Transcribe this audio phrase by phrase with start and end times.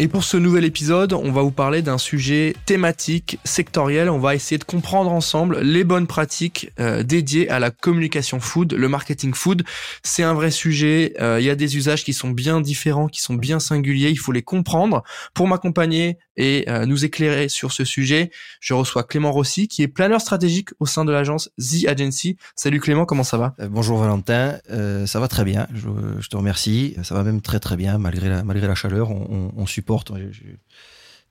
[0.00, 4.10] Et pour ce nouvel épisode, on va vous parler d'un sujet thématique, sectoriel.
[4.10, 8.72] On va essayer de comprendre ensemble les bonnes pratiques euh, dédiées à la communication food,
[8.72, 9.62] le marketing food.
[10.02, 11.14] C'est un vrai sujet.
[11.20, 14.10] Euh, il y a des usages qui sont bien différents, qui sont bien singuliers.
[14.10, 15.04] Il faut les comprendre.
[15.32, 18.30] Pour m'accompagner et euh, nous éclairer sur ce sujet,
[18.60, 22.36] je reçois Clément Rossi, qui est planeur stratégique au sein de l'agence The Agency.
[22.56, 23.54] Salut Clément, comment ça va?
[23.70, 24.58] Bonjour Valentin,
[25.06, 25.66] ça va très bien.
[25.74, 26.96] Je, te remercie.
[27.02, 29.10] Ça va même très très bien malgré la, malgré la chaleur.
[29.10, 30.12] On, on, on supporte.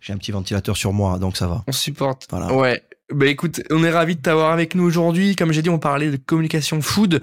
[0.04, 1.64] J'ai un petit ventilateur sur moi, donc ça va.
[1.66, 2.28] On supporte.
[2.30, 2.54] Voilà.
[2.54, 2.84] Ouais.
[3.14, 5.36] Bah écoute, on est ravi de t'avoir avec nous aujourd'hui.
[5.36, 7.22] Comme j'ai dit, on parlait de communication food.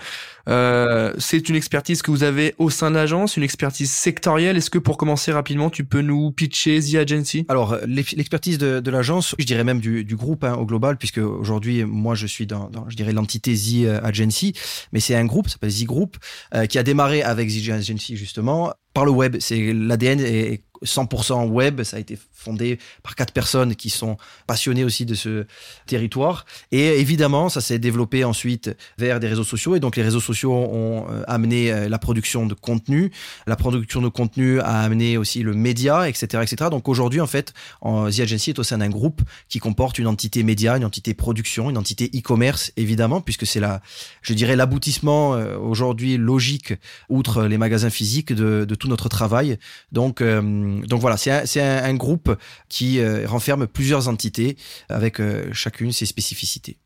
[0.49, 4.57] Euh, c'est une expertise que vous avez au sein de l'agence, une expertise sectorielle.
[4.57, 7.45] Est-ce que pour commencer rapidement, tu peux nous pitcher The Agency?
[7.49, 12.15] Alors, l'expertise de, l'agence, je dirais même du, groupe hein, au global, puisque aujourd'hui, moi,
[12.15, 14.55] je suis dans, je dirais l'entité The Agency,
[14.93, 16.16] mais c'est un groupe, ça s'appelle The Group,
[16.55, 19.37] euh, qui a démarré avec The Agency justement par le web.
[19.41, 21.83] C'est l'ADN est 100% web.
[21.83, 25.46] Ça a été fondé par quatre personnes qui sont passionnées aussi de ce
[25.87, 26.46] territoire.
[26.73, 29.77] Et évidemment, ça s'est développé ensuite vers des réseaux sociaux.
[29.77, 33.13] Et donc, les réseaux sociaux ont euh, amené euh, la production de contenu.
[33.46, 36.71] La production de contenu a amené aussi le média, etc., etc.
[36.71, 37.52] Donc, aujourd'hui, en fait,
[37.83, 41.71] The Agency est au sein d'un groupe qui comporte une entité média, une entité production,
[41.71, 43.83] une entité e-commerce, évidemment, puisque c'est la,
[44.23, 46.74] je dirais, l'aboutissement euh, aujourd'hui logique,
[47.09, 49.59] outre les magasins physiques, de, de tout notre travail.
[49.93, 52.30] Donc, donc voilà, c'est un, un, groupe
[52.69, 54.57] qui euh, renferme plusieurs entités
[54.89, 56.79] avec euh, chacune ses spécificités.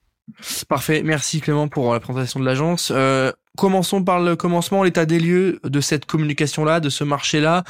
[0.69, 2.91] Parfait, merci Clément pour la présentation de l'agence.
[2.95, 7.62] Euh, commençons par le commencement, l'état des lieux de cette communication-là, de ce marché-là.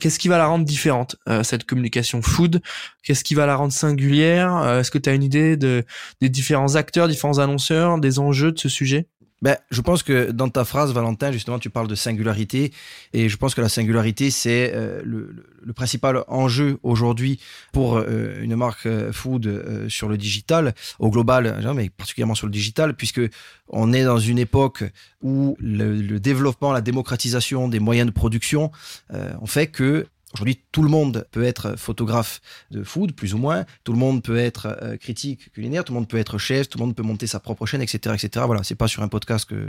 [0.00, 2.62] Qu'est-ce qui va la rendre différente, euh, cette communication food?
[3.04, 4.78] Qu'est-ce qui va la rendre singulière?
[4.80, 5.84] Est-ce que tu as une idée de,
[6.20, 9.06] des différents acteurs, différents annonceurs, des enjeux de ce sujet?
[9.42, 12.72] Ben, je pense que dans ta phrase, Valentin, justement, tu parles de singularité,
[13.14, 17.38] et je pense que la singularité, c'est euh, le, principal enjeu aujourd'hui
[17.72, 22.52] pour euh, une marque euh, food sur le digital, au global, mais particulièrement sur le
[22.52, 23.20] digital, puisque
[23.68, 24.84] on est dans une époque
[25.22, 28.70] où le, le développement, la démocratisation des moyens de production
[29.10, 33.64] ont fait que Aujourd'hui, tout le monde peut être photographe de food, plus ou moins.
[33.82, 35.82] Tout le monde peut être euh, critique culinaire.
[35.82, 36.68] Tout le monde peut être chef.
[36.68, 38.44] Tout le monde peut monter sa propre chaîne, etc., etc.
[38.46, 39.68] Voilà, c'est pas sur un podcast que,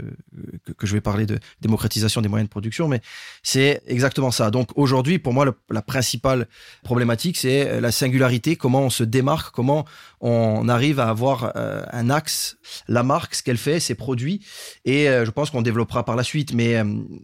[0.76, 3.00] que, je vais parler de démocratisation des moyens de production, mais
[3.42, 4.52] c'est exactement ça.
[4.52, 6.46] Donc aujourd'hui, pour moi, la principale
[6.84, 8.54] problématique, c'est la singularité.
[8.54, 9.84] Comment on se démarque Comment
[10.20, 12.56] on arrive à avoir euh, un axe,
[12.86, 14.46] la marque, ce qu'elle fait, ses produits.
[14.84, 16.54] Et euh, je pense qu'on développera par la suite.
[16.54, 16.80] Mais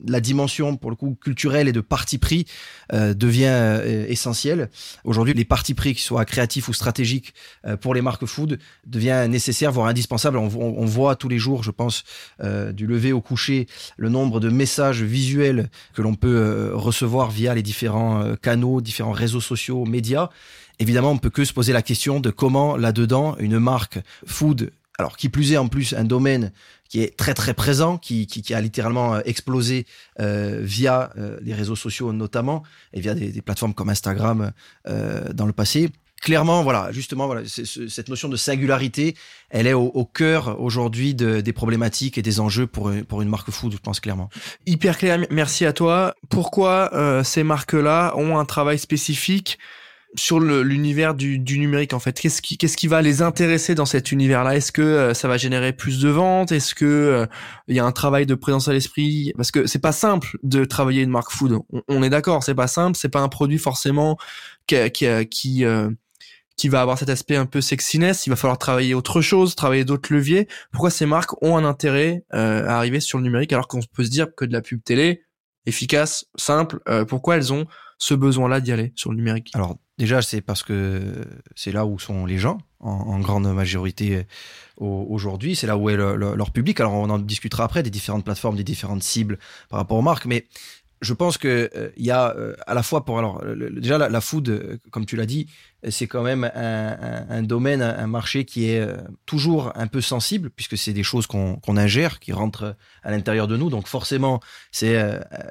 [0.08, 2.46] la dimension, pour le coup, culturelle et de parti pris
[2.92, 4.70] de devient euh, essentiel.
[5.04, 7.34] Aujourd'hui, les partis pris, qu'ils soient créatifs ou stratégiques
[7.66, 10.38] euh, pour les marques food, devient nécessaire, voire indispensable.
[10.38, 12.04] On, voit tous les jours, je pense,
[12.42, 13.66] euh, du lever au coucher,
[13.96, 19.40] le nombre de messages visuels que l'on peut recevoir via les différents canaux, différents réseaux
[19.40, 20.30] sociaux, médias.
[20.78, 25.16] Évidemment, on peut que se poser la question de comment là-dedans une marque food alors
[25.16, 26.52] qui plus est en plus un domaine
[26.88, 29.86] qui est très très présent, qui, qui, qui a littéralement euh, explosé
[30.20, 34.52] euh, via euh, les réseaux sociaux notamment et via des, des plateformes comme Instagram
[34.88, 35.90] euh, dans le passé.
[36.20, 39.14] Clairement, voilà, justement, voilà, cette notion de singularité,
[39.50, 43.28] elle est au, au cœur aujourd'hui de, des problématiques et des enjeux pour, pour une
[43.28, 44.28] marque food, je pense clairement.
[44.66, 46.16] Hyper clair, merci à toi.
[46.28, 49.58] Pourquoi euh, ces marques-là ont un travail spécifique
[50.14, 53.84] sur l'univers du, du, numérique en fait Qu'est-ce qui, qu'est-ce qui va les intéresser dans
[53.84, 54.56] cet univers-là?
[54.56, 56.50] Est-ce que euh, ça va générer plus de ventes?
[56.50, 57.26] Est-ce que
[57.68, 59.32] il euh, y a un travail de présence à l'esprit?
[59.36, 61.58] Parce que c'est pas simple de travailler une marque food.
[61.88, 62.96] On, est d'accord, c'est pas simple.
[62.96, 64.16] C'est pas un produit forcément
[64.66, 65.90] qui qui, qui, euh,
[66.56, 68.26] qui va avoir cet aspect un peu sexiness.
[68.26, 70.48] Il va falloir travailler autre chose, travailler d'autres leviers.
[70.72, 74.10] Pourquoi ces marques ont un intérêt à arriver sur le numérique alors qu'on peut se
[74.10, 75.22] dire que de la pub télé
[75.66, 77.66] efficace, simple, pourquoi elles ont
[77.98, 79.50] ce besoin-là d'y aller sur le numérique?
[79.54, 84.24] Alors déjà, c'est parce que c'est là où sont les gens, en, grande majorité
[84.76, 85.56] aujourd'hui.
[85.56, 86.80] C'est là où est le, le, leur public.
[86.80, 90.26] Alors on en discutera après des différentes plateformes, des différentes cibles par rapport aux marques,
[90.26, 90.46] mais
[91.00, 93.42] je pense que il euh, y a euh, à la fois pour alors
[93.76, 95.46] déjà la, la food, euh, comme tu l'as dit,
[95.88, 98.84] c'est quand même un, domaine, un marché qui est
[99.26, 103.46] toujours un peu sensible puisque c'est des choses qu'on qu'on ingère, qui rentrent à l'intérieur
[103.46, 103.70] de nous.
[103.70, 104.40] Donc forcément,
[104.72, 104.98] c'est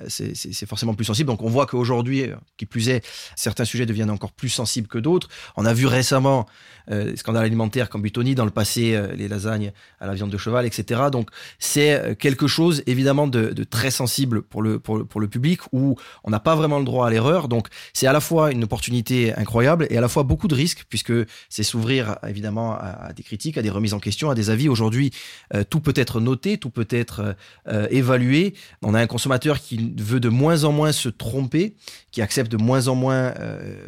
[0.10, 1.28] c'est forcément plus sensible.
[1.28, 2.26] Donc on voit qu'aujourd'hui,
[2.58, 5.30] qui plus est, certains sujets deviennent encore plus sensibles que d'autres.
[5.56, 6.46] On a vu récemment
[6.92, 10.38] euh, scandales alimentaires comme Butoni, dans le passé euh, les lasagnes à la viande de
[10.38, 11.04] cheval, etc.
[11.10, 15.96] Donc c'est quelque chose évidemment de, très sensible pour le, pour pour le public où
[16.26, 17.48] on n'a pas vraiment le droit à l'erreur.
[17.48, 20.86] Donc c'est à la fois une opportunité incroyable et à la fois beaucoup de risques
[20.90, 21.14] puisque
[21.50, 24.70] c'est s'ouvrir évidemment à, des critiques, à des remises en question, à des avis.
[24.70, 25.12] Aujourd'hui,
[25.54, 27.36] euh, tout peut être noté, tout peut être
[27.68, 28.54] euh, évalué.
[28.82, 31.76] On a un consommateur qui veut de moins en moins se tromper,
[32.12, 33.34] qui accepte de moins en moins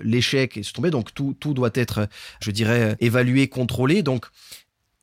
[0.03, 0.91] l'échec et se tromper.
[0.91, 2.07] Donc tout, tout doit être,
[2.41, 4.03] je dirais, évalué, contrôlé.
[4.03, 4.25] Donc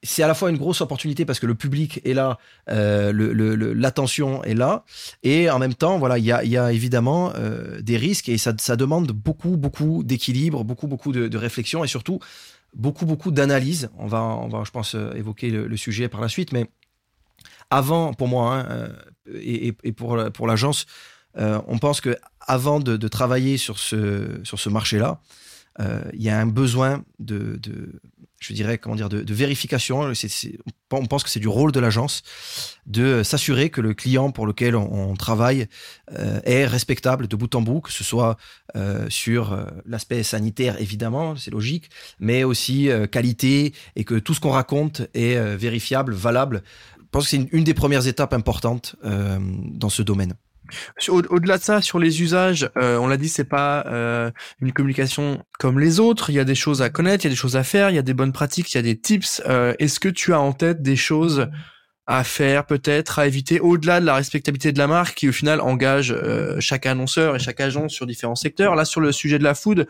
[0.06, 2.38] c'est à la fois une grosse opportunité parce que le public est là,
[2.70, 3.12] euh,
[3.74, 4.84] l'attention est là,
[5.22, 9.12] et en même temps, voilà, il y a, évidemment euh, des risques et ça, demande
[9.12, 12.20] beaucoup, beaucoup d'équilibre, beaucoup, beaucoup de, réflexion et surtout
[12.74, 13.90] beaucoup, beaucoup d'analyse.
[13.98, 16.70] On va, je pense, euh, évoquer le, sujet par la suite, mais
[17.70, 18.88] avant, pour moi, hein,
[19.34, 20.16] et, pour,
[20.46, 20.86] l'agence,
[21.36, 25.20] on pense que avant de, travailler sur ce, sur ce marché-là,
[26.12, 27.58] il y a un besoin de,
[28.40, 30.12] je dirais, comment dire, de, vérification.
[30.92, 32.22] on pense que c'est du rôle de l'agence
[32.86, 35.66] de s'assurer que le client pour lequel on, travaille
[36.12, 38.36] euh, est respectable de bout en bout, que ce soit
[38.76, 41.90] euh, sur euh, l'aspect sanitaire, évidemment, c'est logique,
[42.20, 46.62] mais aussi qualité et que tout ce qu'on raconte est vérifiable, valable.
[46.98, 50.34] Je pense que c'est une, une, des premières étapes importantes dans ce domaine.
[51.08, 54.30] Au-delà de ça, sur les usages, euh, on l'a dit, c'est pas euh,
[54.60, 56.30] une communication comme les autres.
[56.30, 57.96] Il y a des choses à connaître, il y a des choses à faire, il
[57.96, 59.42] y a des bonnes pratiques, il y a des tips.
[59.46, 61.48] Euh, est-ce que tu as en tête des choses
[62.08, 65.60] à faire, peut-être, à éviter, au-delà de la respectabilité de la marque, qui au final
[65.60, 66.14] engage
[66.60, 68.76] chaque annonceur et chaque agence sur différents secteurs?
[68.76, 69.88] Là, sur le sujet de la food,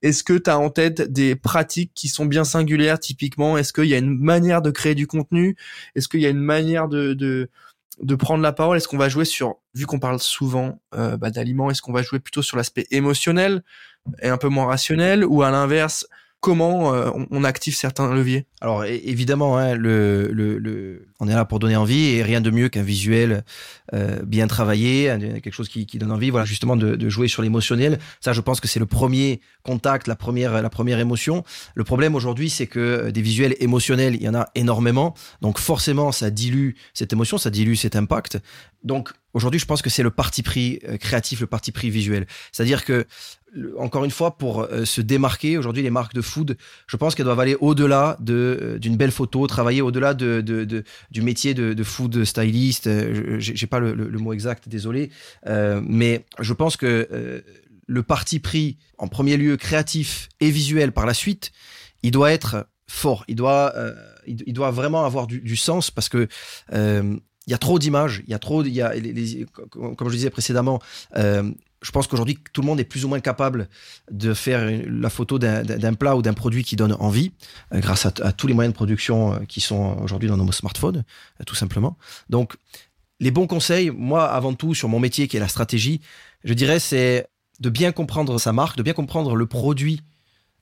[0.00, 3.58] est-ce que tu as en tête des pratiques qui sont bien singulières, typiquement?
[3.58, 5.56] Est-ce qu'il y a une manière de créer du contenu?
[5.94, 7.50] Est-ce qu'il y a une manière de, de
[8.02, 11.30] de prendre la parole Est-ce qu'on va jouer sur, vu qu'on parle souvent euh, bah,
[11.30, 13.62] d'aliments, est-ce qu'on va jouer plutôt sur l'aspect émotionnel
[14.22, 16.06] et un peu moins rationnel, ou à l'inverse,
[16.40, 18.46] comment euh, on, active certains leviers?
[18.60, 19.76] Alors évidemment, hein,
[21.20, 23.44] on est là pour donner envie et rien de mieux qu'un visuel
[23.94, 26.30] euh, bien travaillé, quelque chose qui, qui, donne envie.
[26.30, 27.98] Voilà, justement de, de jouer sur l'émotionnel.
[28.20, 31.44] Ça, je pense que c'est le premier contact, la première, la première émotion.
[31.74, 35.14] Le problème aujourd'hui, c'est que euh, des visuels émotionnels, il y en a énormément.
[35.40, 38.38] Donc forcément, ça dilue cette émotion, ça dilue cet impact.
[38.84, 42.26] Donc aujourd'hui, je pense que c'est le parti pris créatif, le parti pris visuel.
[42.52, 43.06] C'est-à-dire que
[43.78, 47.24] encore une fois, pour euh, se démarquer, aujourd'hui, les marques de food, je pense qu'elles
[47.24, 51.82] doivent aller au-delà de, euh, d'une belle photo, travailler au-delà de, de, du métier de,
[51.82, 52.86] food stylist.
[52.86, 55.10] Euh, j'ai pas le, mot exact, désolé.
[55.46, 57.42] mais je pense que
[57.86, 61.52] le parti pris, en premier lieu, créatif et visuel par la suite,
[62.02, 63.24] il doit être fort.
[63.28, 63.72] Il doit,
[64.26, 66.28] il, doit vraiment avoir du sens parce que
[67.48, 68.92] il y a trop d'images, il y a trop, il y a,
[69.72, 70.82] comme je disais précédemment,
[71.16, 71.50] euh,
[71.80, 73.68] je pense qu'aujourd'hui, tout le monde est plus ou moins capable
[74.10, 77.32] de faire la photo d'un plat ou d'un produit qui donne envie,
[77.72, 81.04] euh, grâce à, tous les moyens de production euh, qui sont aujourd'hui dans nos smartphones,
[81.46, 81.96] tout simplement.
[82.28, 82.54] Donc,
[83.18, 86.02] les bons conseils, moi, avant tout, sur mon métier qui est la stratégie,
[86.44, 87.28] je dirais, c'est
[87.60, 90.02] de bien comprendre sa marque, de bien comprendre le produit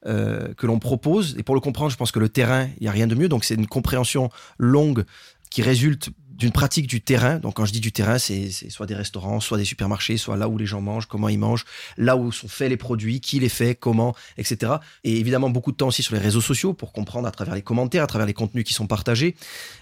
[0.05, 1.35] que l'on propose.
[1.37, 3.29] Et pour le comprendre, je pense que le terrain, il n'y a rien de mieux.
[3.29, 5.05] Donc, c'est une compréhension longue
[5.50, 7.38] qui résulte d'une pratique du terrain.
[7.38, 10.49] Donc quand je dis du terrain, c'est soit des restaurants, soit des supermarchés, soit là
[10.49, 11.65] où les gens mangent, comment ils mangent,
[11.97, 14.75] là où sont faits les produits, qui les fait, comment, etc.
[15.05, 17.62] Et évidemment beaucoup de temps aussi sur les réseaux sociaux pour comprendre à travers les
[17.62, 19.35] commentaires, à travers les contenus qui sont partagés.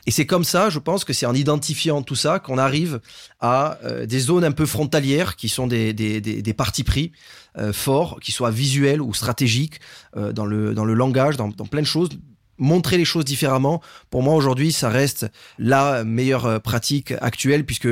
[0.07, 3.01] Et c'est comme ça, je pense que c'est en identifiant tout ça qu'on arrive
[3.41, 7.13] à euh, des zones un peu frontalières qui sont des, des, des, des partis pris
[7.59, 9.81] euh, forts, qui soient visuels ou stratégiques
[10.17, 12.11] euh, dans, le, dans le langage, dans, dans plein de choses
[12.59, 15.27] montrer les choses différemment, pour moi aujourd'hui, ça reste
[15.59, 17.89] la meilleure euh, pratique actuelle, puisque,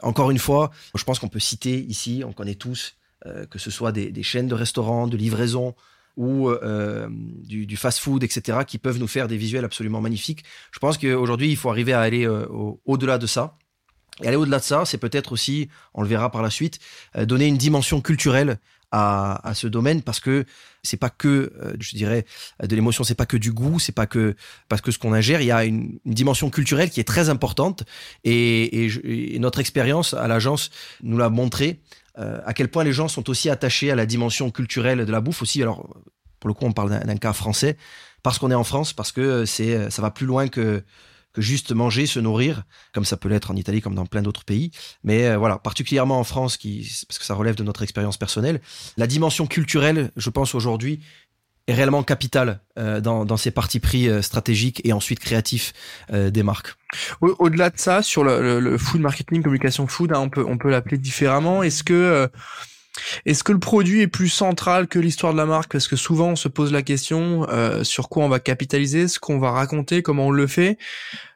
[0.00, 2.96] encore une fois, je pense qu'on peut citer ici, on connaît tous,
[3.26, 5.74] euh, que ce soit des, chaînes de restaurants, de livraison
[6.16, 10.44] ou euh, du, fast-food, etc., qui peuvent nous faire des visuels absolument magnifiques.
[10.70, 12.28] Je pense qu'aujourd'hui, il faut arriver à aller
[12.84, 13.56] au-delà de ça.
[14.22, 16.78] Et aller au-delà de ça, c'est peut-être aussi, on le verra par la suite,
[17.16, 18.60] donner une dimension culturelle
[18.94, 20.44] à, ce domaine parce que
[20.84, 22.24] c'est pas que, euh, je dirais,
[22.62, 24.36] de l'émotion, c'est pas que du goût, c'est pas que
[24.68, 27.84] parce que ce qu'on ingère, il y a une, dimension culturelle qui est très importante
[28.22, 28.88] et,
[29.40, 30.70] notre expérience à l'agence
[31.02, 31.80] nous l'a montré
[32.18, 35.20] euh, à quel point les gens sont aussi attachés à la dimension culturelle de la
[35.20, 35.60] bouffe aussi.
[35.60, 35.88] Alors
[36.38, 37.76] pour le coup, on parle d'un cas français
[38.22, 40.84] parce qu'on est en France, parce que c'est ça va plus loin que
[41.34, 42.62] que juste manger, se nourrir,
[42.92, 44.70] comme ça peut l'être en Italie comme dans plein d'autres pays.
[45.02, 48.60] Mais euh, voilà, particulièrement en France, qui, parce que ça relève de notre expérience personnelle,
[48.96, 51.00] la dimension culturelle, je pense aujourd'hui,
[51.66, 55.72] est réellement capitale euh, dans, dans, ces partis pris euh, stratégiques et ensuite créatifs
[56.10, 56.74] des marques.
[57.20, 60.70] Au-delà de ça, sur le, le, food marketing, communication food, hein, on peut on peut
[60.70, 61.62] l'appeler différemment.
[61.62, 62.28] Est-ce que
[63.24, 65.72] est-ce que le produit est plus central que l'histoire de la marque?
[65.72, 69.18] Parce que souvent on se pose la question euh, sur quoi on va capitaliser, ce
[69.18, 70.78] qu'on va raconter, comment on le fait.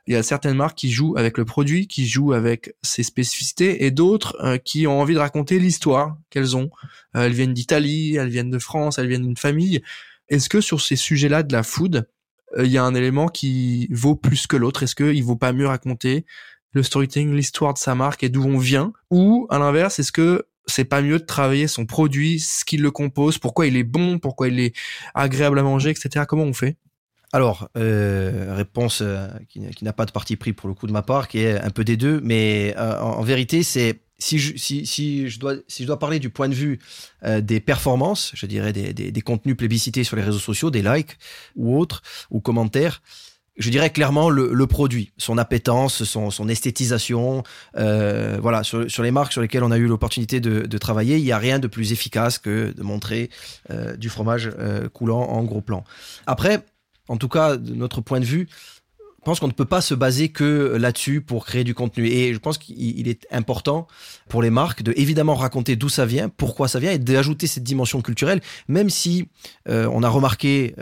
[0.07, 3.85] Il y a certaines marques qui jouent avec le produit, qui jouent avec ses spécificités,
[3.85, 6.71] et d'autres euh, qui ont envie de raconter l'histoire qu'elles ont.
[7.17, 9.83] Euh, elles viennent d'Italie, elles viennent de France, elles viennent d'une famille.
[10.29, 12.09] Est-ce que sur ces sujets-là de la food,
[12.57, 14.83] il y a un élément qui vaut plus que l'autre?
[14.83, 16.25] Est-ce qu'il vaut pas mieux raconter
[16.73, 18.93] le storytelling, l'histoire de sa marque et d'où on vient?
[19.11, 22.91] Ou à l'inverse, est-ce que c'est pas mieux de travailler son produit, ce qui le
[22.91, 24.77] compose, pourquoi il est bon, pourquoi il est
[25.15, 26.25] agréable à manger, etc.
[26.29, 26.77] Comment on fait?
[27.33, 31.03] Alors, euh, réponse euh, qui, n'a pas de parti pris pour le coup de ma
[31.03, 35.99] part, qui est un peu des deux, mais euh, en, vérité, c'est si je, dois,
[35.99, 36.81] parler du point de vue
[37.25, 41.17] des performances, je dirais des, contenus plébiscités sur les réseaux sociaux, des likes
[41.55, 43.01] ou autres, ou commentaires,
[43.59, 47.43] je dirais clairement le, produit, son appétence, son, esthétisation.
[47.77, 51.33] Euh, voilà, sur, les marques sur lesquelles on a eu l'opportunité de, travailler, il n'y
[51.33, 53.31] a rien de plus efficace que de montrer
[53.71, 55.83] euh, du fromage euh, coulant en gros plan.
[56.27, 56.65] Après,
[57.09, 58.49] en tout cas, de notre point de vue,
[59.01, 62.07] je pense qu'on ne peut pas se baser que là-dessus pour créer du contenu.
[62.07, 63.89] Et je pense qu'il est important
[64.29, 67.65] pour les marques de évidemment raconter d'où ça vient, pourquoi ça vient, et d'ajouter cette
[67.65, 69.29] dimension culturelle, même si
[69.67, 70.75] on a remarqué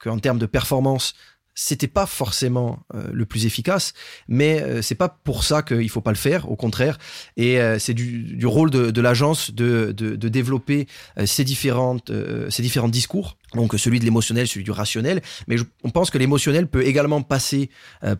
[0.00, 1.14] qu'en termes de performance,
[1.54, 3.92] c'était pas forcément euh, le plus efficace,
[4.28, 6.98] mais euh, c'est pas pour ça qu'il faut pas le faire, au contraire.
[7.36, 10.86] Et euh, c'est du, du, rôle de, de l'agence de, de, de, développer
[11.26, 12.12] ces différentes,
[12.50, 13.36] ces différents discours.
[13.54, 15.22] Donc celui de l'émotionnel, celui du rationnel.
[15.48, 17.70] Mais on pense que l'émotionnel peut également passer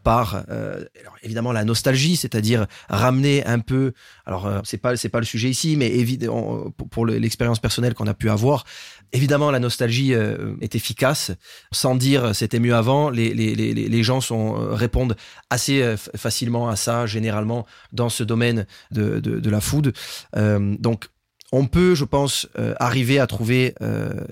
[0.02, 3.92] par, alors évidemment la nostalgie, c'est-à-dire ramener un peu.
[4.26, 8.14] Alors c'est pas c'est pas le sujet ici, mais évidemment pour l'expérience personnelle qu'on a
[8.14, 8.64] pu avoir,
[9.12, 11.32] Évidemment, la nostalgie euh, est efficace.
[11.72, 15.16] Sans dire c'était mieux avant, les, les, les, les gens sont, euh, répondent
[15.50, 19.92] assez euh, facilement à ça, généralement, dans ce domaine de, de, de la food.
[20.34, 21.08] donc,
[21.52, 23.74] on peut, je pense, arriver à trouver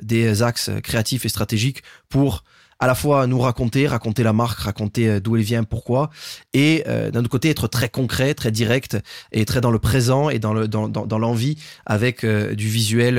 [0.02, 2.44] des axes créatifs et stratégiques pour
[2.80, 6.10] à la fois nous raconter, raconter la marque, raconter euh, d'où elle vient, pourquoi,
[6.52, 8.96] et euh, d'un autre côté être très concret, très direct
[9.32, 11.56] et très dans le présent et dans le dans, dans, dans l'envie
[11.86, 13.18] avec euh, du visuel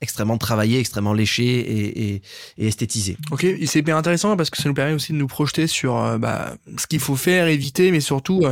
[0.00, 2.22] extrêmement travaillé, extrêmement léché et, et,
[2.58, 3.16] et esthétisé.
[3.30, 6.54] Ok, c'est hyper intéressant parce que ça nous permet aussi de nous projeter sur bah,
[6.76, 8.44] ce qu'il faut faire, éviter, mais surtout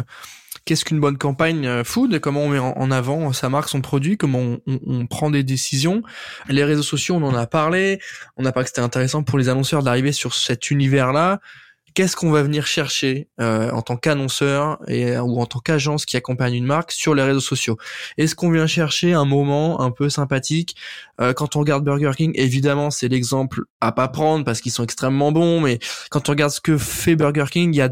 [0.64, 4.17] qu'est-ce qu'une bonne campagne euh, food, comment on met en avant sa marque, son produit,
[4.17, 6.02] comment on, prend des décisions.
[6.49, 8.00] Les réseaux sociaux, on en a parlé,
[8.37, 11.40] on a parlé que c'était intéressant pour les annonceurs d'arriver sur cet univers-là.
[11.95, 16.17] Qu'est-ce qu'on va venir chercher euh, en tant qu'annonceur et ou en tant qu'agence qui
[16.17, 17.79] accompagne une marque sur les réseaux sociaux?
[18.17, 20.76] Est-ce qu'on vient chercher un moment un peu sympathique?
[21.21, 24.85] Euh, Quand on regarde Burger King, évidemment, c'est l'exemple à pas prendre parce qu'ils sont
[24.85, 27.90] extrêmement bons, mais quand on regarde ce que fait Burger King, il y a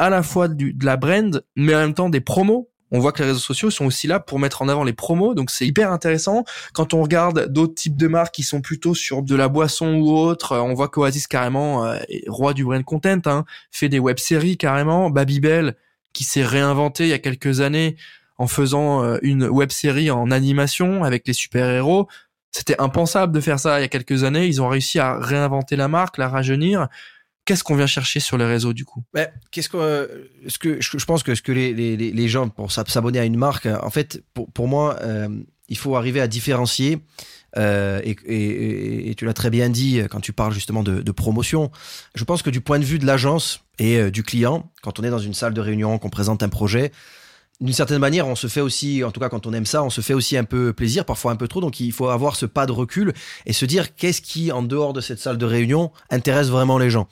[0.00, 2.70] à la fois du, de la brand, mais en même temps des promos.
[2.90, 5.34] On voit que les réseaux sociaux sont aussi là pour mettre en avant les promos,
[5.34, 6.42] donc c'est hyper intéressant.
[6.72, 10.10] Quand on regarde d'autres types de marques qui sont plutôt sur de la boisson ou
[10.10, 15.10] autre, on voit qu'Oasis carrément, euh, roi du brand content, hein, fait des web-séries carrément.
[15.10, 15.76] Babybel,
[16.14, 17.96] qui s'est réinventé il y a quelques années
[18.38, 22.08] en faisant euh, une web-série en animation avec les super-héros.
[22.52, 24.46] C'était impensable de faire ça il y a quelques années.
[24.46, 26.88] Ils ont réussi à réinventer la marque, la rajeunir
[27.44, 29.02] qu'est-ce qu'on vient chercher sur les réseaux du coup?
[29.12, 30.28] Ben, Qu'est-ce que,
[30.60, 34.22] que je, pense que ce que les, gens pour s'abonner à une marque, en fait,
[34.34, 35.28] pour, pour moi, euh,
[35.68, 37.00] il faut arriver à différencier.
[37.56, 41.70] Euh, et, tu l'as très bien dit quand tu parles justement de, de, promotion.
[42.14, 45.02] Je pense que du point de vue de l'agence et euh, du client, quand on
[45.02, 46.92] est dans une salle de réunion, qu'on présente un projet,
[47.60, 49.90] d'une certaine manière, on se fait aussi, en tout cas quand on aime ça, on
[49.90, 51.60] se fait aussi un peu plaisir, parfois un peu trop.
[51.60, 53.12] Donc il faut avoir ce pas de recul
[53.44, 56.90] et se dire qu'est-ce qui, en dehors de cette salle de réunion, intéresse vraiment les
[56.90, 57.08] gens.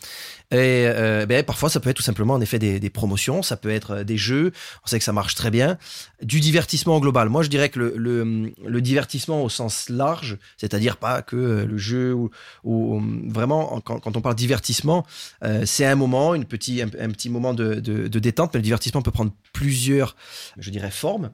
[0.51, 3.59] Et euh, ben, parfois, ça peut être tout simplement en effet des, des, promotions, ça
[3.59, 4.53] peut être euh, des jeux.
[4.83, 5.77] On sait que ça marche très bien.
[6.23, 7.29] Du divertissement global.
[7.29, 11.67] Moi, je dirais que le, le, le divertissement au sens large, c'est-à-dire pas que euh,
[11.67, 12.31] le jeu ou,
[12.65, 15.05] ou vraiment quand, quand, on parle divertissement,
[15.45, 18.55] euh, c'est un moment, une petit, un, un petit moment de, de, de détente.
[18.55, 20.17] Mais le divertissement peut prendre plusieurs,
[20.57, 21.31] je dirais, formes.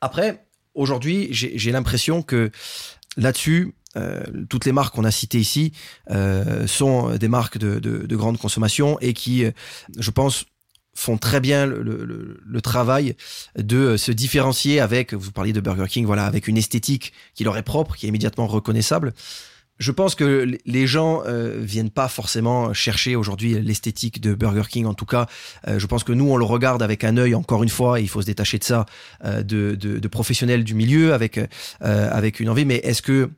[0.00, 2.50] Après, aujourd'hui, j'ai l'impression que
[3.16, 5.72] là-dessus, euh, toutes les marques qu'on a citées ici
[6.10, 9.50] euh, sont des marques de, de, de, grande consommation et qui, euh,
[9.98, 10.44] je pense,
[10.94, 13.14] font très bien le, travail
[13.56, 17.56] de se différencier avec, vous parliez de Burger King, voilà, avec une esthétique qui leur
[17.56, 19.14] est propre, qui est immédiatement reconnaissable.
[19.78, 24.86] Je pense que les gens euh, viennent pas forcément chercher aujourd'hui l'esthétique de Burger King.
[24.86, 25.26] En tout cas,
[25.68, 28.20] je pense que nous, on le regarde avec un œil, encore une fois, il faut
[28.20, 28.84] se détacher de ça,
[29.24, 31.38] de, de, de, professionnels du milieu, avec,
[31.80, 32.64] avec une envie.
[32.64, 33.30] Mais est-ce que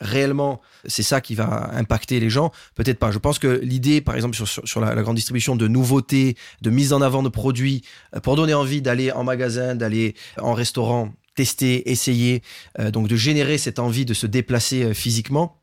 [0.00, 3.10] réellement c'est ça qui va impacter les gens Peut-être pas.
[3.10, 7.00] Je pense que l'idée, par exemple, sur, la, grande distribution de nouveautés, de mise en
[7.00, 7.82] avant de produits,
[8.14, 12.42] euh, pour donner envie d'aller en magasin, d'aller en restaurant, tester, essayer,
[12.78, 15.60] euh, donc de générer cette envie de se déplacer euh, physiquement,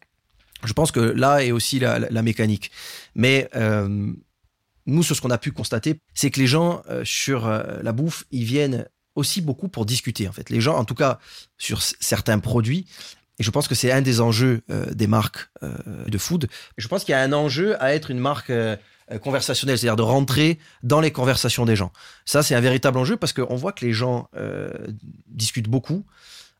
[0.63, 2.71] je pense que là est aussi la, mécanique.
[3.15, 3.49] Mais
[4.85, 8.45] nous, sur ce qu'on a pu constater, c'est que les gens sur la bouffe, ils
[8.45, 10.49] viennent aussi beaucoup pour discuter en fait.
[10.49, 11.19] Les gens, en tout cas
[11.57, 12.85] sur certains produits,
[13.39, 14.61] Et je pense que c'est un des enjeux
[14.91, 16.47] des marques de food.
[16.77, 18.51] Je pense qu'il y a un enjeu à être une marque
[19.21, 21.91] conversationnelle, c'est-à-dire de rentrer dans les conversations des gens.
[22.25, 24.29] Ça, c'est un véritable enjeu parce qu'on voit que les gens
[25.27, 26.05] discutent beaucoup.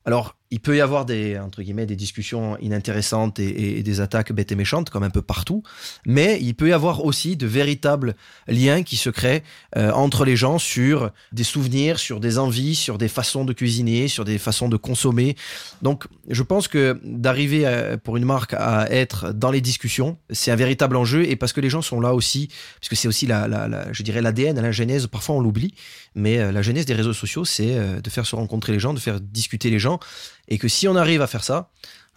[0.06, 4.52] Alors, il peut y avoir des entre guillemets des discussions inintéressantes et, des attaques bêtes
[4.52, 5.64] et méchantes comme un peu partout,
[6.06, 8.16] mais il peut y avoir aussi de véritables
[8.48, 9.42] liens qui se créent
[9.78, 14.08] euh, entre les gens sur des souvenirs, sur des envies, sur des façons de cuisiner,
[14.08, 15.36] sur des façons de consommer.
[15.82, 17.66] Donc, je pense que d'arriver
[18.04, 21.62] pour une marque à être dans les discussions, c'est un véritable enjeu et parce que
[21.62, 25.08] les gens sont là aussi, parce que c'est aussi la, je dirais l'ADN, la genèse.
[25.08, 25.74] Parfois on l'oublie,
[26.14, 28.94] mais euh, la genèse des réseaux sociaux, c'est euh, de faire se rencontrer les gens,
[28.94, 30.00] de faire discuter les gens
[30.48, 31.72] et que si on arrive à faire ça,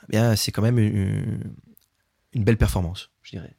[0.04, 1.54] eh bien c'est quand même une,
[2.34, 3.54] belle performance, je dirais.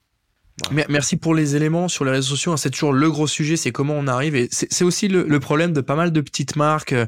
[0.90, 2.52] Merci pour les éléments sur les réseaux sociaux.
[2.52, 2.58] Hein.
[2.58, 4.36] C'est toujours le gros sujet, c'est comment on arrive.
[4.36, 7.06] Et c'est aussi le, problème de pas mal de petites marques euh,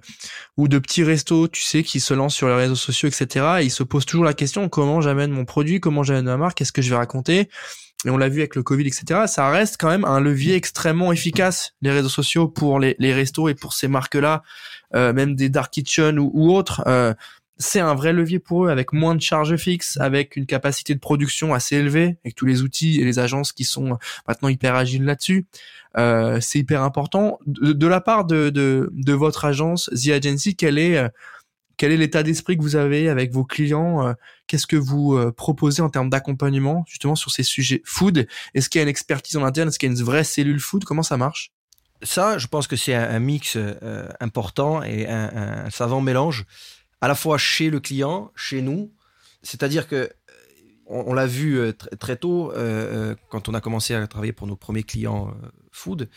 [0.55, 3.45] ou de petits restos, tu sais, qui se lancent sur les réseaux sociaux, etc.
[3.61, 6.59] Et ils se posent toujours la question comment j'amène mon produit, comment j'amène ma marque,
[6.59, 7.49] qu'est-ce que je vais raconter?
[8.05, 9.23] Et on l'a vu avec le Covid, etc.
[9.27, 13.55] Ça reste quand même un levier extrêmement efficace, les réseaux sociaux, pour les, restos et
[13.55, 14.41] pour ces marques-là,
[14.95, 16.81] euh, même des dark kitchen ou, autres.
[16.87, 17.13] Euh,
[17.59, 20.99] c'est un vrai levier pour eux avec moins de charges fixes, avec une capacité de
[20.99, 25.03] production assez élevée, avec tous les outils et les agences qui sont maintenant hyper agiles
[25.03, 25.45] là-dessus.
[25.97, 27.39] Euh, c'est hyper important.
[27.45, 31.09] De, la part de, de, votre agence, The Agency, quel est, euh,
[31.75, 34.13] quel est l'état d'esprit que vous avez avec vos clients euh,
[34.47, 38.25] Qu'est-ce que vous euh, proposez en termes d'accompagnement justement sur ces sujets food?
[38.53, 39.67] Est-ce qu'il y a une expertise en interne?
[39.67, 40.85] Est-ce qu'il y a une vraie cellule food?
[40.85, 41.51] Comment ça marche?
[42.03, 43.57] Ça, je pense que c'est un, mix
[44.21, 46.45] important et un, un savant mélange
[47.01, 48.91] à la fois chez le client, chez nous.
[49.41, 50.09] C'est-à-dire que
[50.89, 52.55] on, l'a vu euh, très tôt euh,
[53.11, 55.33] euh, quand on a commencé à travailler pour nos premiers clients
[55.71, 56.09] food.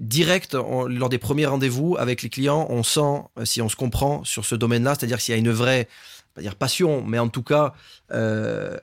[0.00, 4.44] Direct, lors des premiers rendez-vous avec les clients, on sent si on se comprend sur
[4.44, 5.88] ce domaine-là, c'est-à-dire s'il y a une vraie
[6.34, 7.74] pas dire passion, mais en tout cas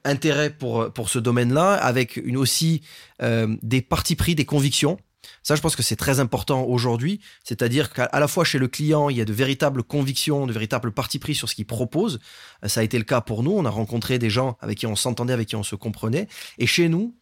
[0.03, 2.81] intérêt pour pour ce domaine-là, avec une aussi
[3.21, 4.97] des partis pris, des convictions.
[5.43, 7.19] Ça, je pense que c'est très important aujourd'hui.
[7.43, 10.91] C'est-à-dire qu'à la fois chez le client, il y a de véritables convictions, de véritables
[10.91, 12.19] partis pris sur ce qu'il propose.
[12.63, 13.51] Euh, ça a été le cas pour nous.
[13.51, 16.27] On a rencontré des gens avec qui on s'entendait, avec qui on se comprenait.
[16.57, 17.15] Et chez nous,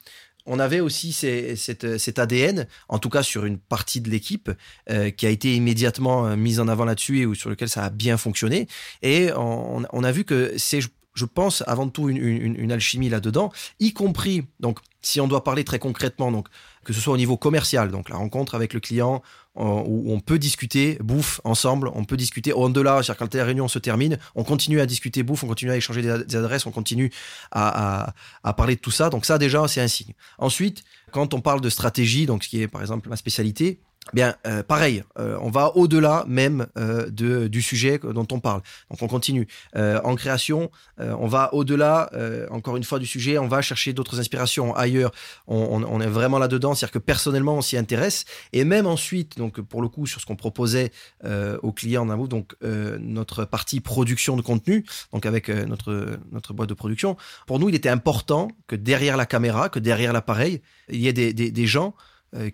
[0.45, 4.51] on avait aussi cet ADN, en tout cas sur une partie de l'équipe,
[4.89, 7.89] euh, qui a été immédiatement euh, mise en avant là-dessus et sur lequel ça a
[7.89, 8.67] bien fonctionné.
[9.01, 13.93] Et on, a vu que c'est, je pense, avant tout une, une alchimie là-dedans, y
[13.93, 16.47] compris, donc si on doit parler très concrètement, donc
[16.83, 19.21] que ce soit au niveau commercial, donc la rencontre avec le client,
[19.55, 23.77] où on peut discuter bouffe ensemble, on peut discuter au-delà, c'est-à-dire quand la réunion se
[23.77, 27.11] termine, on continue à discuter bouffe, on continue à échanger des, adresses, on continue
[27.51, 29.09] à, à, parler de tout ça.
[29.09, 30.13] Donc ça déjà, c'est un signe.
[30.39, 33.79] Ensuite, quand on parle de stratégie, donc ce qui est par exemple ma spécialité,
[34.11, 38.61] Bien, euh, pareil, euh, on va au-delà même euh, de, du sujet dont on parle.
[38.91, 39.47] Donc on continue.
[39.75, 42.11] en création, on va au-delà,
[42.51, 45.11] encore une fois, du sujet, on va chercher d'autres inspirations ailleurs.
[45.47, 48.25] On, on, est vraiment là-dedans, c'est-à-dire que personnellement, on s'y intéresse.
[48.51, 50.91] Et même ensuite, donc pour le coup, sur ce qu'on proposait
[51.23, 56.73] aux clients d'un donc notre partie production de contenu, donc avec notre, notre boîte de
[56.73, 61.07] production, pour nous, il était important que derrière la caméra, que derrière l'appareil, il y
[61.07, 61.93] ait des, des, des gens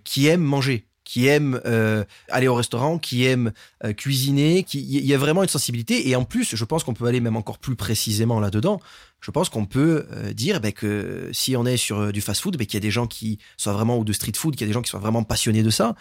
[0.03, 3.51] qui aiment manger qui aiment euh, aller au restaurant, qui aiment
[3.83, 7.07] euh, cuisiner, il y a vraiment une sensibilité et en plus, je pense qu'on peut
[7.07, 8.79] aller même encore plus précisément là-dedans.
[9.19, 12.67] Je pense qu'on peut euh, dire ben, que si on est sur du fast-food, ben,
[12.67, 14.67] qu'il y a des gens qui soient vraiment ou de street food, qu'il y a
[14.67, 15.95] des gens qui soient vraiment passionnés de ça.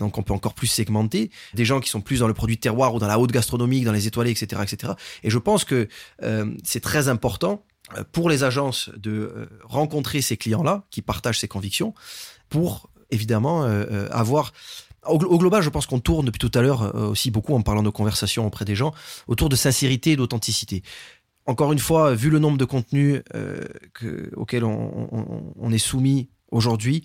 [0.00, 1.30] donc on peut encore plus segmenter.
[1.54, 3.92] Des gens qui sont plus dans le produit terroir ou dans la haute gastronomique, dans
[3.92, 4.94] les étoilés, etc., etc.
[5.22, 5.86] Et je pense que
[6.64, 7.64] c'est très important
[8.10, 11.94] pour les agences de rencontrer ces clients-là qui partagent ces convictions
[12.48, 14.52] pour évidemment euh, euh, avoir
[15.06, 17.82] au, global, je pense qu'on tourne depuis tout à l'heure euh, aussi beaucoup en parlant
[17.82, 18.92] de conversations auprès des gens
[19.26, 20.82] autour de sincérité et d'authenticité.
[21.46, 23.22] Encore une fois, vu le nombre de contenus
[23.94, 27.04] que, auxquels on, est soumis aujourd'hui,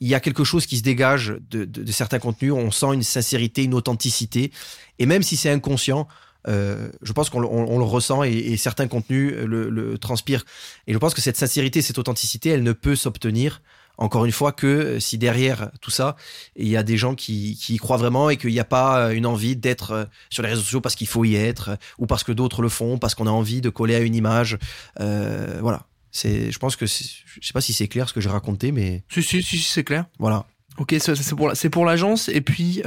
[0.00, 2.52] il y a quelque chose qui se dégage de, certains contenus.
[2.52, 4.52] On sent une sincérité, une authenticité.
[4.98, 6.08] Et même si c'est inconscient,
[6.46, 10.44] je pense qu'on le ressent et, certains contenus le, le, transpirent.
[10.86, 13.62] Et je pense que cette sincérité, cette authenticité, elle ne peut s'obtenir
[14.00, 16.16] encore une fois que euh, si derrière tout ça,
[16.56, 19.10] il y a des gens qui, y croient vraiment et qu'il n'y a pas euh,
[19.10, 22.24] une envie d'être euh, sur les réseaux sociaux parce qu'il faut y être ou parce
[22.24, 24.58] que d'autres le font, parce qu'on a envie de coller à une image.
[24.98, 25.82] voilà.
[26.12, 26.96] C'est, je pense que je
[27.40, 30.06] sais pas si c'est clair ce que j'ai raconté, mais si si si, c'est clair.
[30.18, 30.44] Voilà.
[30.78, 32.82] Ok, c'est pour c'est pour l'agence et puis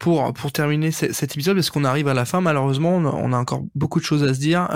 [0.00, 3.62] pour pour terminer cet épisode parce qu'on arrive à la fin malheureusement on a, encore
[3.76, 4.68] beaucoup de choses à se dire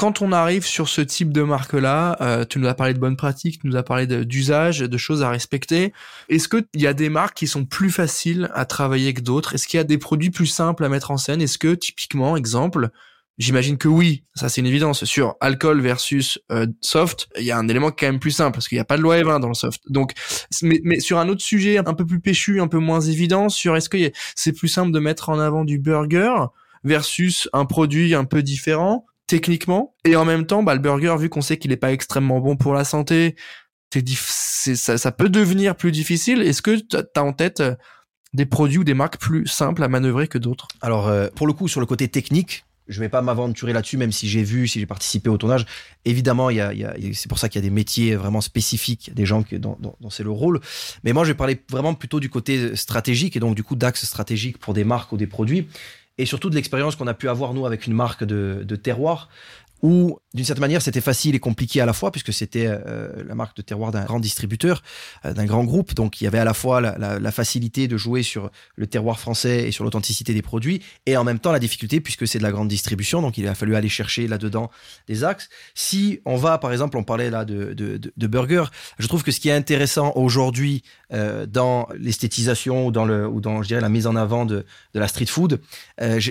[0.00, 3.18] quand on arrive sur ce type de marque-là, euh, tu nous as parlé de bonnes
[3.18, 5.92] pratiques, tu nous as parlé d'usage, de, choses à respecter.
[6.30, 9.54] Est-ce qu'il y a des marques qui sont plus faciles à travailler que d'autres?
[9.54, 11.42] Est-ce qu'il y a des produits plus simples à mettre en scène?
[11.42, 12.88] Est-ce que, typiquement, exemple,
[13.36, 15.04] J'imagine que oui, ça c'est une évidence.
[15.06, 18.68] Sur alcool versus euh, soft, il y a un élément quand même plus simple parce
[18.68, 19.80] qu'il n'y a pas de loi Evin dans le soft.
[19.88, 20.12] Donc,
[20.60, 23.76] mais, mais, sur un autre sujet un peu plus péchu, un peu moins évident, sur
[23.76, 23.96] est-ce que
[24.34, 26.34] c'est plus simple de mettre en avant du burger
[26.84, 29.06] versus un produit un peu différent?
[29.30, 32.40] Techniquement et en même temps, bah, le burger vu qu'on sait qu'il n'est pas extrêmement
[32.40, 33.36] bon pour la santé,
[33.92, 36.42] c'est ça, ça peut devenir plus difficile.
[36.42, 37.76] Est-ce que tu as en tête euh,
[38.34, 40.66] des produits ou des marques plus simples à manœuvrer que d'autres?
[40.80, 44.10] Alors, euh, pour le coup, sur le côté technique, je vais pas m'aventurer là-dessus, même
[44.10, 45.64] si j'ai vu, si j'ai participé au tournage.
[46.04, 46.72] Évidemment, il y a,
[47.12, 49.78] c'est pour ça qu'il y a des métiers vraiment spécifiques, des gens qui dans
[50.10, 50.60] c'est le rôle.
[51.04, 54.04] Mais moi, je vais parler vraiment plutôt du côté stratégique et donc du coup d'axe
[54.04, 55.68] stratégique pour des marques ou des produits
[56.20, 59.30] et surtout de l'expérience qu'on a pu avoir nous avec une marque de, terroir
[59.82, 63.34] où d'une certaine manière c'était facile et compliqué à la fois puisque c'était euh, la
[63.34, 64.82] marque de terroir d'un grand distributeur,
[65.24, 68.22] euh, d'un grand groupe, donc il y avait à la fois la, facilité de jouer
[68.22, 72.00] sur le terroir français et sur l'authenticité des produits et en même temps la difficulté
[72.00, 74.70] puisque c'est de la grande distribution, donc il a fallu aller chercher là-dedans
[75.06, 75.48] des axes.
[75.74, 78.64] Si on va par exemple, on parlait là de, de, burger,
[78.98, 83.80] je trouve que ce qui est intéressant aujourd'hui euh, dans l'esthétisation ou dans je dirais
[83.80, 84.64] la mise en avant de,
[84.94, 85.60] de la street food,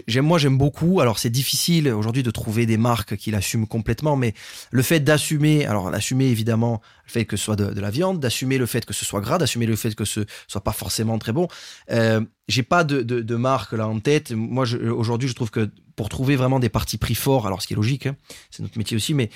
[0.08, 1.00] j'aime moi j'aime beaucoup.
[1.00, 4.34] Alors c'est difficile aujourd'hui de trouver des marques qui l'assument complètement, mais
[4.72, 8.58] le fait d'assumer, alors l'assumer évidemment le fait que ce soit de, la viande, d'assumer
[8.58, 11.32] le fait que ce soit gras, d'assumer le fait que ce soit pas forcément très
[11.32, 11.48] bon.
[11.92, 14.32] Euh, j'ai pas de, marque là en tête.
[14.32, 17.74] Moi, aujourd'hui, je trouve que pour trouver vraiment des partis pris forts, alors ce qui
[17.74, 18.16] est logique, hein,
[18.52, 19.30] c'est notre métier aussi, mais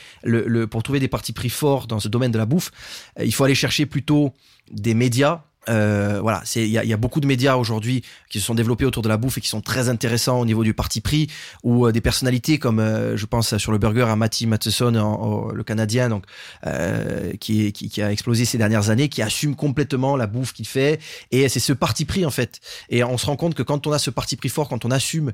[0.68, 2.72] pour trouver des partis pris forts dans ce domaine de la bouffe,
[3.20, 4.34] euh, il faut aller chercher plutôt
[4.72, 8.40] des médias euh, voilà, c'est il y a, y a, beaucoup de médias aujourd'hui qui
[8.40, 10.74] se sont développés autour de la bouffe et qui sont très intéressants au niveau du
[10.74, 11.30] parti pris
[11.64, 15.64] ou euh, des personnalités comme euh, je pense sur le burger à Matty Matheson, le
[15.64, 16.26] Canadien, donc
[16.66, 20.68] euh, qui, qui, qui, a explosé ces dernières années, qui assume complètement la bouffe qu'il
[20.68, 21.00] fait
[21.32, 22.60] et c'est ce parti pris en fait.
[22.90, 24.92] Et on se rend compte que quand on a ce parti pris fort, quand on
[24.92, 25.32] assume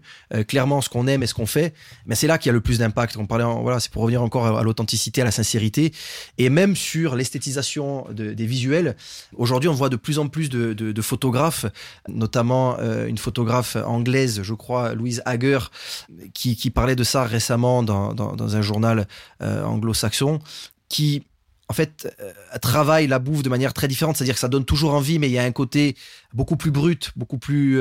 [0.48, 1.74] clairement ce qu'on aime et ce qu'on fait,
[2.06, 3.18] mais c'est là qu'il y a le plus d'impact.
[3.18, 5.92] On parlait, voilà, c'est pour revenir encore à, l'authenticité, à la sincérité
[6.38, 8.96] et même sur l'esthétisation de, des visuels.
[9.36, 11.66] Aujourd'hui, on voit de plus en plus de, photographes,
[12.08, 15.60] notamment euh, une photographe anglaise, je crois, Louise Hager,
[16.34, 19.08] qui, parlait de ça récemment dans, un journal
[19.42, 20.40] euh, anglo-saxon,
[20.88, 21.24] qui
[21.68, 24.94] en fait, euh, travaille la bouffe de manière très différente, c'est-à-dire que ça donne toujours
[24.94, 25.96] envie, mais il y a un côté
[26.34, 27.80] beaucoup plus brut, beaucoup plus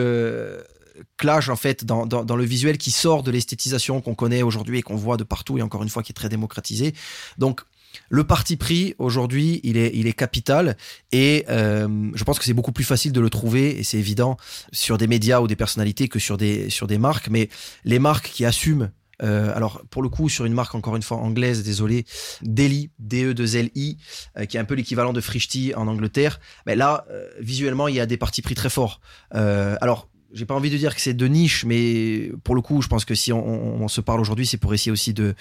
[1.17, 4.83] clash en fait dans, dans, le visuel qui sort de l'esthétisation qu'on connaît aujourd'hui et
[4.83, 6.93] qu'on voit de partout et encore une fois qui est très démocratisé.
[7.39, 7.63] Donc
[8.09, 10.77] le parti pris aujourd'hui, il est, capital
[11.13, 14.37] et euh, je pense que c'est beaucoup plus facile de le trouver et c'est évident
[14.73, 17.29] sur des médias ou des personnalités que sur des marques.
[17.29, 17.49] Mais
[17.85, 18.91] les marques qui assument
[19.23, 22.07] euh, alors pour le coup sur une marque encore une fois anglaise, désolé,
[22.43, 23.99] Deli, D-E-2-L-I,
[24.37, 26.41] euh, qui est un peu l'équivalent de Frischti en Angleterre.
[26.67, 29.01] Mais là, euh, visuellement, il y a des partis pris très forts.
[29.31, 32.89] Alors j'ai pas envie de dire que c'est de niche, mais pour le coup, je
[32.89, 35.35] pense que si on, on, on se parle aujourd'hui, c'est pour essayer aussi de,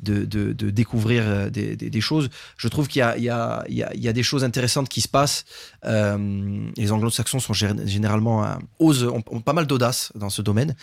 [0.00, 2.30] de, de, de découvrir euh, des, des, choses.
[2.56, 5.08] Je trouve qu'il y, y, y, a, il y a des choses intéressantes qui se
[5.08, 5.44] passent.
[5.84, 10.76] Euh, les anglo-saxons sont généralement euh, osent, ont, pas mal d'audace dans ce domaine.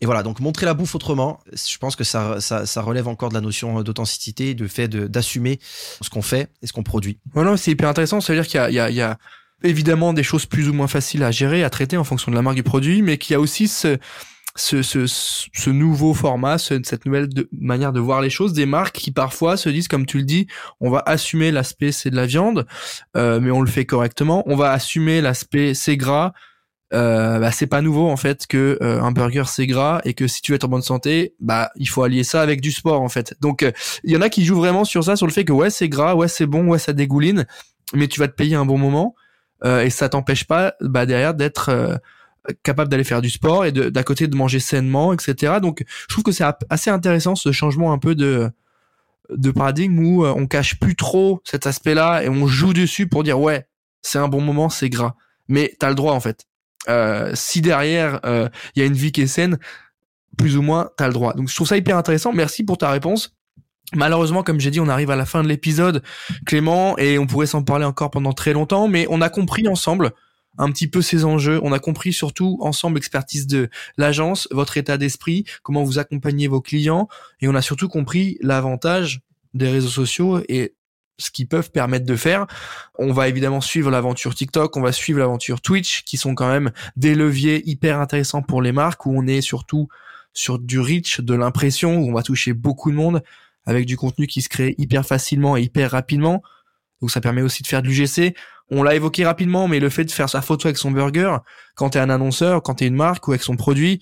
[0.00, 3.30] Et voilà, donc montrer la bouffe autrement, je pense que ça, ça, ça relève encore
[3.30, 5.58] de la notion d'authenticité, de fait d'assumer
[6.00, 7.18] ce qu'on fait et ce qu'on produit.
[7.32, 8.20] Voilà, c'est hyper intéressant.
[8.20, 9.18] Ça veut dire qu'il y, y, y a
[9.62, 12.42] évidemment des choses plus ou moins faciles à gérer, à traiter en fonction de la
[12.42, 13.98] marque du produit, mais qu'il y a aussi ce,
[14.56, 18.96] ce, ce, ce nouveau format, ce, cette nouvelle manière de voir les choses, des marques
[18.96, 20.46] qui parfois se disent, comme tu le dis,
[20.80, 22.66] on va assumer l'aspect c'est de la viande,
[23.16, 24.42] euh, mais on le fait correctement.
[24.46, 26.32] On va assumer l'aspect c'est gras.
[26.94, 30.26] Euh, bah, c'est pas nouveau en fait que euh, un burger c'est gras et que
[30.26, 33.02] si tu veux être en bonne santé bah il faut allier ça avec du sport
[33.02, 33.72] en fait donc euh,
[34.04, 35.90] il y en a qui jouent vraiment sur ça sur le fait que ouais c'est
[35.90, 37.44] gras ouais c'est bon ouais ça dégouline
[37.92, 39.14] mais tu vas te payer un bon moment
[39.64, 41.96] euh, et ça t'empêche pas bah, derrière d'être euh,
[42.62, 45.54] capable d'aller faire du sport et d'à côté de manger sainement, etc.
[45.60, 48.50] Donc je trouve que c'est assez intéressant ce changement un peu de
[49.30, 53.24] de paradigme où euh, on cache plus trop cet aspect-là et on joue dessus pour
[53.24, 53.66] dire ouais
[54.00, 55.16] c'est un bon moment, c'est gras,
[55.48, 56.46] mais t'as le droit en fait.
[56.88, 59.58] Euh, si derrière il euh, y a une vie qui est saine,
[60.38, 61.34] plus ou moins t'as le droit.
[61.34, 62.32] Donc je trouve ça hyper intéressant.
[62.32, 63.36] Merci pour ta réponse.
[63.94, 66.02] Malheureusement, comme j'ai dit, on arrive à la fin de l'épisode,
[66.44, 70.12] Clément, et on pourrait s'en parler encore pendant très longtemps, mais on a compris ensemble
[70.58, 71.58] un petit peu ces enjeux.
[71.62, 76.60] On a compris surtout ensemble l'expertise de l'agence, votre état d'esprit, comment vous accompagnez vos
[76.60, 77.08] clients,
[77.40, 79.20] et on a surtout compris l'avantage
[79.54, 80.74] des réseaux sociaux et
[81.18, 82.46] ce qu'ils peuvent permettre de faire.
[82.98, 86.72] On va évidemment suivre l'aventure TikTok, on va suivre l'aventure Twitch, qui sont quand même
[86.96, 89.88] des leviers hyper intéressants pour les marques, où on est surtout
[90.34, 93.22] sur du reach, de l'impression, où on va toucher beaucoup de monde
[93.68, 96.42] avec du contenu qui se crée hyper facilement et hyper rapidement.
[97.02, 98.34] Donc ça permet aussi de faire de l'UGC.
[98.70, 101.36] On l'a évoqué rapidement, mais le fait de faire sa photo avec son burger,
[101.76, 104.00] quand t'es un annonceur, quand t'es une marque ou avec son produit,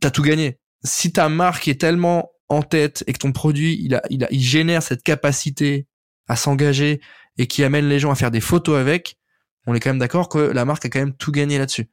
[0.00, 0.58] t'as tout gagné.
[0.82, 4.28] Si ta marque est tellement en tête et que ton produit, il, a, il, a,
[4.32, 5.86] il génère cette capacité
[6.26, 7.00] à s'engager
[7.38, 9.18] et qui amène les gens à faire des photos avec,
[9.68, 11.88] on est quand même d'accord que la marque a quand même tout gagné là-dessus.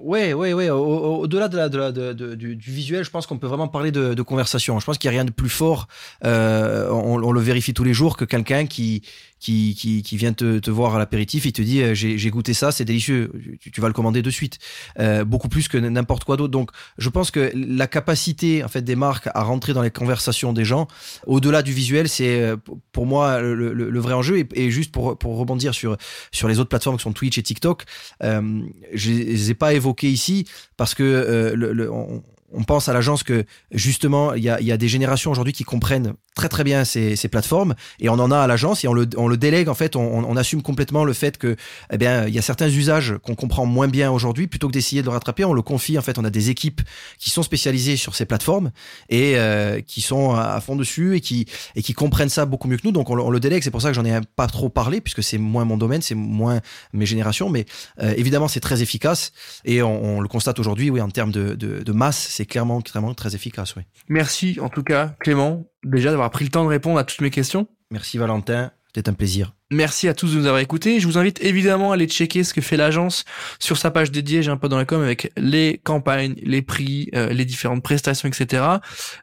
[0.00, 0.70] Ouais, ouais, ouais.
[0.70, 4.78] Au-delà de du, du, visuel, je pense qu'on peut vraiment parler de, conversation.
[4.80, 5.88] Je pense qu'il n'y a rien de plus fort.
[6.24, 9.02] Euh, on, le vérifie tous les jours que quelqu'un qui
[9.40, 12.54] qui, qui, qui vient te, te voir à l'apéritif et te dit euh, j'ai goûté
[12.54, 13.32] ça, c'est délicieux.
[13.60, 14.58] Tu, vas le commander de suite.
[14.98, 16.52] Euh, beaucoup plus que n'importe quoi d'autre.
[16.52, 20.52] Donc, je pense que la capacité en fait des marques à rentrer dans les conversations
[20.52, 20.86] des gens,
[21.26, 22.56] au-delà du visuel, c'est euh,
[22.92, 24.38] pour moi le, le, le vrai enjeu.
[24.38, 25.96] Et, et, juste pour, pour rebondir sur
[26.30, 27.84] sur les autres plateformes qui sont Twitch et TikTok,
[28.22, 32.92] euh, je les ai pas évoquées ici parce que euh, le, on, on pense à
[32.92, 36.64] l'agence que justement il y a, y a, des générations aujourd'hui qui comprennent très très
[36.64, 39.36] bien ces, ces, plateformes et on en a à l'agence et on le, on le
[39.36, 41.56] délègue en fait on, on, assume complètement le fait que
[41.92, 44.46] eh bien il y a certains usages qu'on comprend moins bien aujourd'hui.
[44.46, 46.80] Plutôt que d'essayer de le rattraper on le confie en fait on a des équipes
[47.18, 48.70] qui sont spécialisées sur ces plateformes
[49.08, 52.76] et euh, qui sont à fond dessus et qui et qui comprennent ça beaucoup mieux
[52.76, 52.92] que nous.
[52.92, 53.62] Donc on, on le délègue.
[53.62, 56.14] C'est pour ça que j'en ai pas trop parlé puisque c'est moins mon domaine c'est
[56.14, 56.60] moins
[56.92, 57.50] mes générations.
[57.50, 57.66] Mais
[58.00, 59.32] euh, évidemment c'est très efficace
[59.64, 62.80] et on, on le constate aujourd'hui oui en termes de, de, de masse c'est clairement
[62.80, 66.68] clairement très efficace oui merci en tout cas Clément déjà d'avoir pris le temps de
[66.68, 67.68] répondre à toutes mes questions.
[67.90, 69.54] Merci Valentin, c'était un plaisir.
[69.72, 70.98] Merci à tous de nous avoir écoutés.
[70.98, 73.24] Je vous invite évidemment à aller checker ce que fait l'agence
[73.60, 74.42] sur sa page dédiée.
[74.42, 78.28] J'ai un peu dans la com avec les campagnes, les prix, euh, les différentes prestations,
[78.28, 78.64] etc.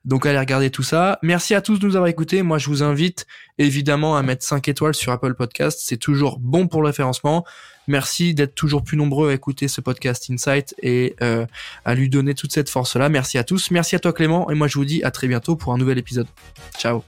[0.05, 1.19] Donc allez regarder tout ça.
[1.21, 2.43] Merci à tous de nous avoir écoutés.
[2.43, 3.25] Moi, je vous invite
[3.57, 5.81] évidemment à mettre 5 étoiles sur Apple Podcast.
[5.83, 7.45] C'est toujours bon pour le référencement.
[7.87, 11.45] Merci d'être toujours plus nombreux à écouter ce podcast Insight et euh,
[11.85, 13.09] à lui donner toute cette force-là.
[13.09, 13.71] Merci à tous.
[13.71, 14.49] Merci à toi Clément.
[14.51, 16.27] Et moi, je vous dis à très bientôt pour un nouvel épisode.
[16.77, 17.03] Ciao.